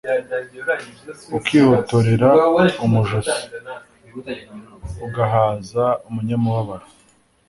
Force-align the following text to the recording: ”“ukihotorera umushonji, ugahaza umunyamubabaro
”“ukihotorera 1.37 2.29
umushonji, 2.85 3.57
ugahaza 5.05 5.85
umunyamubabaro 6.07 6.87